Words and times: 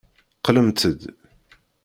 Qqlemt-d. 0.37 1.01